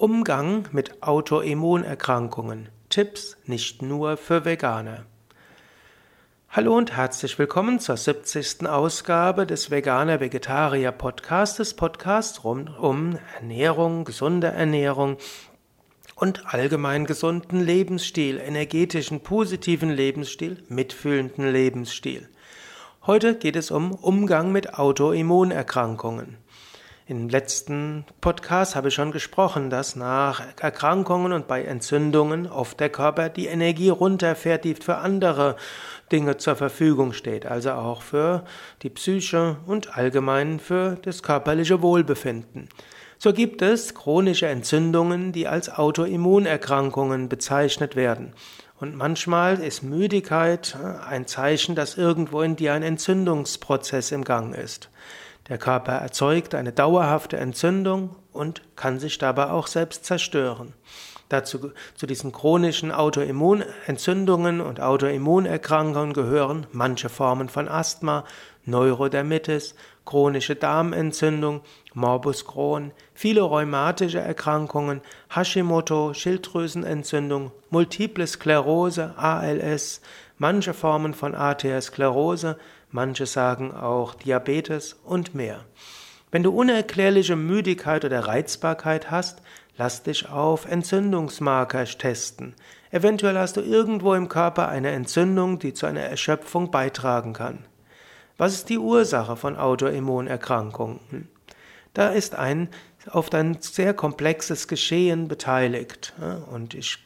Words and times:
Umgang 0.00 0.66
mit 0.72 1.02
Autoimmunerkrankungen. 1.02 2.70
Tipps 2.88 3.36
nicht 3.44 3.82
nur 3.82 4.16
für 4.16 4.46
Veganer. 4.46 5.04
Hallo 6.48 6.74
und 6.74 6.96
herzlich 6.96 7.38
willkommen 7.38 7.80
zur 7.80 7.98
70. 7.98 8.66
Ausgabe 8.66 9.44
des 9.44 9.70
Veganer 9.70 10.18
Vegetarier 10.20 10.90
Podcastes, 10.92 11.74
Podcast 11.74 12.44
rund 12.44 12.78
um 12.78 13.18
Ernährung, 13.36 14.06
gesunde 14.06 14.46
Ernährung 14.46 15.18
und 16.14 16.46
allgemein 16.46 17.04
gesunden 17.04 17.60
Lebensstil, 17.60 18.38
energetischen, 18.38 19.20
positiven 19.20 19.90
Lebensstil, 19.90 20.64
mitfühlenden 20.70 21.52
Lebensstil. 21.52 22.26
Heute 23.06 23.34
geht 23.34 23.54
es 23.54 23.70
um 23.70 23.92
Umgang 23.92 24.50
mit 24.50 24.78
Autoimmunerkrankungen. 24.78 26.38
Im 27.10 27.28
letzten 27.28 28.04
Podcast 28.20 28.76
habe 28.76 28.86
ich 28.86 28.94
schon 28.94 29.10
gesprochen, 29.10 29.68
dass 29.68 29.96
nach 29.96 30.44
Erkrankungen 30.60 31.32
und 31.32 31.48
bei 31.48 31.64
Entzündungen 31.64 32.46
oft 32.46 32.78
der 32.78 32.88
Körper 32.88 33.28
die 33.30 33.48
Energie 33.48 33.88
runterfährt, 33.88 34.62
die 34.62 34.76
für 34.76 34.98
andere 34.98 35.56
Dinge 36.12 36.36
zur 36.36 36.54
Verfügung 36.54 37.12
steht, 37.12 37.46
also 37.46 37.72
auch 37.72 38.02
für 38.02 38.44
die 38.82 38.90
Psyche 38.90 39.56
und 39.66 39.96
allgemein 39.98 40.60
für 40.60 40.98
das 41.02 41.24
körperliche 41.24 41.82
Wohlbefinden. 41.82 42.68
So 43.18 43.32
gibt 43.32 43.60
es 43.60 43.96
chronische 43.96 44.46
Entzündungen, 44.46 45.32
die 45.32 45.48
als 45.48 45.68
Autoimmunerkrankungen 45.68 47.28
bezeichnet 47.28 47.96
werden. 47.96 48.34
Und 48.78 48.94
manchmal 48.94 49.60
ist 49.60 49.82
Müdigkeit 49.82 50.78
ein 51.08 51.26
Zeichen, 51.26 51.74
dass 51.74 51.98
irgendwo 51.98 52.40
in 52.42 52.54
dir 52.54 52.72
ein 52.72 52.84
Entzündungsprozess 52.84 54.12
im 54.12 54.22
Gang 54.22 54.54
ist. 54.54 54.90
Der 55.50 55.58
Körper 55.58 55.94
erzeugt 55.94 56.54
eine 56.54 56.72
dauerhafte 56.72 57.36
Entzündung 57.36 58.14
und 58.32 58.62
kann 58.76 59.00
sich 59.00 59.18
dabei 59.18 59.50
auch 59.50 59.66
selbst 59.66 60.04
zerstören. 60.04 60.74
Dazu, 61.28 61.72
zu 61.96 62.06
diesen 62.06 62.30
chronischen 62.30 62.92
Autoimmunentzündungen 62.92 64.60
und 64.60 64.80
Autoimmunerkrankungen 64.80 66.12
gehören 66.12 66.68
manche 66.70 67.08
Formen 67.08 67.48
von 67.48 67.68
Asthma, 67.68 68.24
Neurodermitis, 68.64 69.74
chronische 70.04 70.54
Darmentzündung, 70.54 71.62
Morbus 71.94 72.44
Crohn, 72.44 72.92
viele 73.12 73.42
rheumatische 73.42 74.20
Erkrankungen, 74.20 75.00
Hashimoto, 75.34 76.14
Schilddrüsenentzündung, 76.14 77.50
Multiple 77.70 78.26
Sklerose, 78.26 79.14
ALS, 79.16 80.00
manche 80.38 80.74
Formen 80.74 81.12
von 81.12 81.34
Arteriosklerose, 81.34 82.56
manche 82.90 83.26
sagen 83.26 83.72
auch 83.72 84.14
Diabetes 84.14 84.96
und 85.04 85.34
mehr. 85.34 85.64
Wenn 86.30 86.42
du 86.42 86.50
unerklärliche 86.50 87.36
Müdigkeit 87.36 88.04
oder 88.04 88.20
Reizbarkeit 88.20 89.10
hast, 89.10 89.42
lass 89.76 90.02
dich 90.02 90.28
auf 90.28 90.66
Entzündungsmarker 90.66 91.84
testen. 91.84 92.54
Eventuell 92.90 93.38
hast 93.38 93.56
du 93.56 93.60
irgendwo 93.60 94.14
im 94.14 94.28
Körper 94.28 94.68
eine 94.68 94.90
Entzündung, 94.90 95.58
die 95.58 95.74
zu 95.74 95.86
einer 95.86 96.02
Erschöpfung 96.02 96.70
beitragen 96.70 97.32
kann. 97.32 97.64
Was 98.36 98.54
ist 98.54 98.68
die 98.68 98.78
Ursache 98.78 99.36
von 99.36 99.56
Autoimmunerkrankungen? 99.56 101.28
Da 101.94 102.08
ist 102.08 102.34
ein 102.36 102.68
auf 103.08 103.32
ein 103.32 103.56
sehr 103.60 103.94
komplexes 103.94 104.68
Geschehen 104.68 105.26
beteiligt. 105.26 106.12
Und 106.50 106.74
ich 106.74 106.98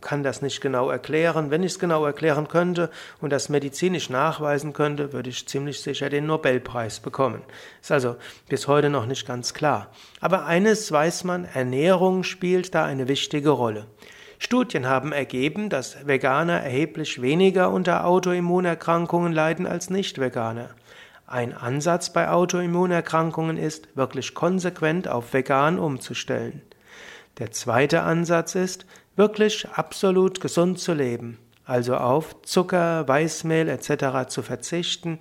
kann 0.00 0.22
das 0.22 0.42
nicht 0.42 0.60
genau 0.60 0.90
erklären. 0.90 1.50
Wenn 1.50 1.62
ich 1.62 1.72
es 1.72 1.78
genau 1.78 2.04
erklären 2.04 2.48
könnte 2.48 2.90
und 3.20 3.30
das 3.30 3.48
medizinisch 3.48 4.10
nachweisen 4.10 4.72
könnte, 4.72 5.12
würde 5.12 5.30
ich 5.30 5.48
ziemlich 5.48 5.80
sicher 5.80 6.10
den 6.10 6.26
Nobelpreis 6.26 7.00
bekommen. 7.00 7.42
Ist 7.80 7.92
also 7.92 8.16
bis 8.48 8.68
heute 8.68 8.90
noch 8.90 9.06
nicht 9.06 9.26
ganz 9.26 9.54
klar. 9.54 9.90
Aber 10.20 10.44
eines 10.44 10.92
weiß 10.92 11.24
man, 11.24 11.46
Ernährung 11.46 12.24
spielt 12.24 12.74
da 12.74 12.84
eine 12.84 13.08
wichtige 13.08 13.50
Rolle. 13.50 13.86
Studien 14.40 14.86
haben 14.86 15.10
ergeben, 15.12 15.68
dass 15.68 16.06
Veganer 16.06 16.60
erheblich 16.60 17.20
weniger 17.20 17.70
unter 17.70 18.04
Autoimmunerkrankungen 18.06 19.32
leiden 19.32 19.66
als 19.66 19.90
Nicht-Veganer. 19.90 20.70
Ein 21.30 21.52
Ansatz 21.52 22.10
bei 22.10 22.30
Autoimmunerkrankungen 22.30 23.58
ist, 23.58 23.94
wirklich 23.94 24.32
konsequent 24.32 25.08
auf 25.08 25.34
vegan 25.34 25.78
umzustellen. 25.78 26.62
Der 27.36 27.52
zweite 27.52 28.00
Ansatz 28.00 28.54
ist, 28.54 28.86
wirklich 29.14 29.68
absolut 29.68 30.40
gesund 30.40 30.78
zu 30.78 30.94
leben, 30.94 31.36
also 31.66 31.98
auf 31.98 32.40
Zucker, 32.44 33.06
Weißmehl 33.06 33.68
etc. 33.68 34.26
zu 34.28 34.40
verzichten, 34.42 35.18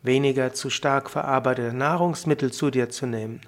weniger 0.00 0.52
zu 0.52 0.70
stark 0.70 1.10
verarbeitete 1.10 1.76
Nahrungsmittel 1.76 2.52
zu 2.52 2.70
dir 2.70 2.88
zu 2.88 3.06
nehmen. 3.06 3.40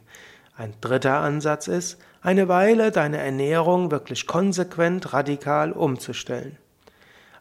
Ein 0.56 0.75
dritter 0.81 1.20
Ansatz 1.20 1.69
ist, 1.69 1.99
eine 2.22 2.49
Weile 2.49 2.91
deine 2.91 3.19
Ernährung 3.19 3.93
wirklich 3.93 4.26
konsequent 4.26 5.12
radikal 5.12 5.70
umzustellen. 5.70 6.59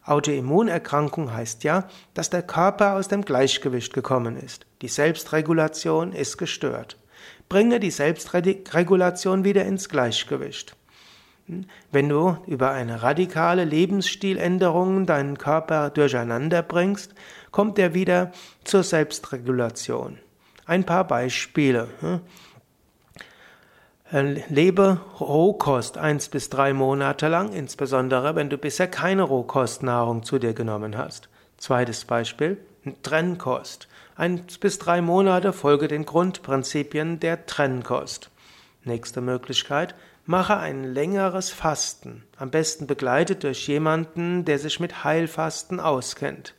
Autoimmunerkrankung 0.04 1.32
heißt 1.32 1.64
ja, 1.64 1.88
dass 2.14 2.30
der 2.30 2.42
Körper 2.42 2.94
aus 2.94 3.08
dem 3.08 3.22
Gleichgewicht 3.22 3.92
gekommen 3.92 4.36
ist. 4.36 4.66
Die 4.82 4.88
Selbstregulation 4.88 6.12
ist 6.12 6.38
gestört. 6.38 6.96
Bringe 7.48 7.80
die 7.80 7.90
Selbstregulation 7.90 9.44
wieder 9.44 9.64
ins 9.64 9.88
Gleichgewicht. 9.88 10.76
Hm? 11.46 11.66
Wenn 11.90 12.08
du 12.08 12.36
über 12.46 12.70
eine 12.70 13.02
radikale 13.02 13.64
Lebensstiländerung 13.64 15.04
deinen 15.06 15.36
Körper 15.36 15.90
durcheinander 15.90 16.62
bringst, 16.62 17.14
kommt 17.50 17.78
er 17.78 17.94
wieder 17.94 18.32
zur 18.64 18.82
Selbstregulation. 18.82 20.18
Ein 20.64 20.84
paar 20.84 21.04
Beispiele. 21.04 21.88
Äh, 24.12 24.42
lebe 24.48 25.00
Rohkost 25.20 25.96
eins 25.96 26.28
bis 26.28 26.50
drei 26.50 26.72
Monate 26.72 27.28
lang, 27.28 27.52
insbesondere 27.52 28.34
wenn 28.34 28.50
du 28.50 28.58
bisher 28.58 28.88
keine 28.88 29.22
Rohkostnahrung 29.22 30.24
zu 30.24 30.40
dir 30.40 30.52
genommen 30.52 30.98
hast. 30.98 31.28
Zweites 31.58 32.04
Beispiel, 32.04 32.58
Trennkost. 33.02 33.86
Eins 34.16 34.58
bis 34.58 34.78
drei 34.78 35.00
Monate 35.00 35.52
folge 35.52 35.86
den 35.86 36.06
Grundprinzipien 36.06 37.20
der 37.20 37.46
Trennkost. 37.46 38.30
Nächste 38.82 39.20
Möglichkeit, 39.20 39.94
mache 40.26 40.56
ein 40.56 40.84
längeres 40.84 41.50
Fasten, 41.50 42.24
am 42.36 42.50
besten 42.50 42.86
begleitet 42.86 43.44
durch 43.44 43.68
jemanden, 43.68 44.44
der 44.44 44.58
sich 44.58 44.80
mit 44.80 45.04
Heilfasten 45.04 45.78
auskennt. 45.78 46.54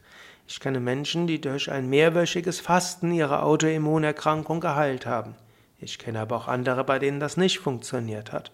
Ich 0.48 0.60
kenne 0.60 0.80
Menschen, 0.80 1.28
die 1.28 1.42
durch 1.42 1.70
ein 1.70 1.90
mehrwöchiges 1.90 2.60
Fasten 2.62 3.12
ihre 3.12 3.44
Autoimmunerkrankung 3.44 4.62
geheilt 4.62 5.06
haben. 5.06 5.36
Ich 5.81 6.00
kenne 6.00 6.22
aber 6.22 6.36
auch 6.38 6.47
andere, 6.47 6.84
bei 6.84 7.00
denen 7.00 7.19
das 7.19 7.38
nicht 7.38 7.59
funktioniert 7.59 8.31
hat. 8.31 8.52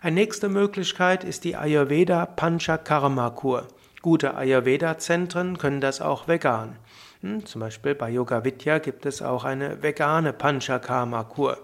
Eine 0.00 0.14
nächste 0.14 0.48
Möglichkeit 0.48 1.24
ist 1.24 1.44
die 1.44 1.56
Ayurveda 1.56 2.24
Panchakarma 2.24 3.30
Kur. 3.30 3.66
Gute 4.02 4.34
Ayurveda-Zentren 4.34 5.58
können 5.58 5.82
das 5.82 6.00
auch 6.00 6.26
vegan. 6.26 6.76
Hm, 7.20 7.44
zum 7.44 7.60
Beispiel 7.60 7.94
bei 7.94 8.08
Yoga 8.08 8.44
Vidya 8.44 8.78
gibt 8.78 9.04
es 9.04 9.20
auch 9.20 9.44
eine 9.44 9.82
vegane 9.82 10.32
Panchakarma-Kur. 10.32 11.58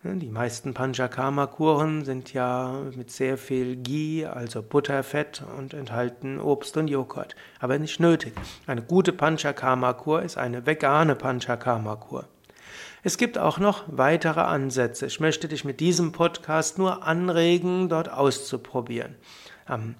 Hm, 0.00 0.18
die 0.18 0.30
meisten 0.30 0.72
Panchakarma-Kuren 0.72 2.06
sind 2.06 2.32
ja 2.32 2.80
mit 2.96 3.10
sehr 3.10 3.36
viel 3.36 3.76
Ghee, 3.76 4.24
also 4.24 4.62
Butterfett 4.62 5.42
und 5.58 5.74
enthalten 5.74 6.40
Obst 6.40 6.78
und 6.78 6.88
Joghurt. 6.88 7.36
Aber 7.60 7.78
nicht 7.78 8.00
nötig. 8.00 8.32
Eine 8.66 8.80
gute 8.80 9.12
Panchakarma-Kur 9.12 10.22
ist 10.22 10.38
eine 10.38 10.64
vegane 10.64 11.16
Panchakarma-Kur. 11.16 12.24
Es 13.04 13.18
gibt 13.18 13.36
auch 13.36 13.58
noch 13.58 13.82
weitere 13.88 14.42
Ansätze. 14.42 15.06
Ich 15.06 15.18
möchte 15.18 15.48
dich 15.48 15.64
mit 15.64 15.80
diesem 15.80 16.12
Podcast 16.12 16.78
nur 16.78 17.04
anregen, 17.04 17.88
dort 17.88 18.08
auszuprobieren. 18.08 19.16
Ähm, 19.68 19.96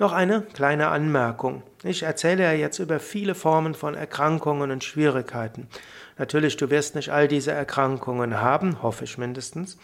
Noch 0.00 0.12
eine 0.12 0.42
kleine 0.42 0.88
Anmerkung. 0.88 1.64
Ich 1.82 2.04
erzähle 2.04 2.44
ja 2.44 2.52
jetzt 2.52 2.78
über 2.78 3.00
viele 3.00 3.34
Formen 3.34 3.74
von 3.74 3.94
Erkrankungen 3.94 4.70
und 4.70 4.84
Schwierigkeiten. 4.84 5.66
Natürlich, 6.18 6.56
du 6.56 6.70
wirst 6.70 6.94
nicht 6.94 7.10
all 7.10 7.26
diese 7.26 7.50
Erkrankungen 7.50 8.40
haben, 8.40 8.80
hoffe 8.80 9.04
ich 9.04 9.18
mindestens. 9.18 9.76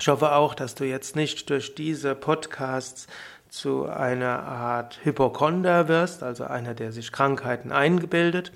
Ich 0.00 0.08
hoffe 0.08 0.32
auch, 0.32 0.54
dass 0.54 0.74
du 0.74 0.84
jetzt 0.84 1.14
nicht 1.14 1.50
durch 1.50 1.76
diese 1.76 2.16
Podcasts 2.16 3.06
zu 3.48 3.86
einer 3.86 4.42
Art 4.42 5.00
Hypochonder 5.04 5.86
wirst, 5.86 6.24
also 6.24 6.44
einer, 6.44 6.74
der 6.74 6.90
sich 6.90 7.12
Krankheiten 7.12 7.70
eingebildet. 7.70 8.52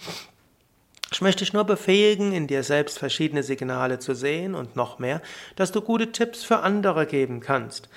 Ich 1.12 1.20
möchte 1.20 1.44
dich 1.44 1.52
nur 1.52 1.64
befähigen, 1.64 2.32
in 2.32 2.46
dir 2.46 2.62
selbst 2.62 2.98
verschiedene 2.98 3.42
Signale 3.42 3.98
zu 3.98 4.14
sehen 4.14 4.54
und 4.54 4.76
noch 4.76 4.98
mehr, 4.98 5.20
dass 5.56 5.70
du 5.70 5.80
gute 5.80 6.10
Tipps 6.10 6.42
für 6.42 6.60
andere 6.60 7.06
geben 7.06 7.40
kannst. 7.40 7.88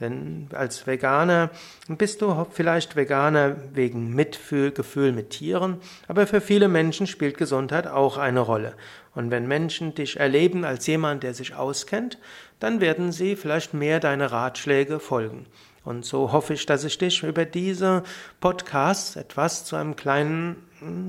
Denn 0.00 0.48
als 0.52 0.88
Veganer 0.88 1.50
bist 1.86 2.20
du 2.20 2.46
vielleicht 2.50 2.96
Veganer 2.96 3.56
wegen 3.72 4.12
Mitgefühl 4.12 5.12
mit 5.12 5.30
Tieren, 5.30 5.78
aber 6.08 6.26
für 6.26 6.40
viele 6.40 6.66
Menschen 6.66 7.06
spielt 7.06 7.38
Gesundheit 7.38 7.86
auch 7.86 8.18
eine 8.18 8.40
Rolle. 8.40 8.74
Und 9.14 9.30
wenn 9.30 9.46
Menschen 9.46 9.94
dich 9.94 10.18
erleben 10.18 10.64
als 10.64 10.86
jemand, 10.88 11.22
der 11.22 11.34
sich 11.34 11.54
auskennt, 11.54 12.18
dann 12.58 12.80
werden 12.80 13.12
sie 13.12 13.36
vielleicht 13.36 13.72
mehr 13.72 14.00
deine 14.00 14.32
Ratschläge 14.32 14.98
folgen. 14.98 15.46
Und 15.84 16.04
so 16.04 16.32
hoffe 16.32 16.54
ich, 16.54 16.66
dass 16.66 16.82
ich 16.82 16.98
dich 16.98 17.22
über 17.22 17.44
diese 17.44 18.02
Podcasts 18.40 19.14
etwas 19.14 19.64
zu 19.64 19.76
einem 19.76 19.94
kleinen 19.94 20.56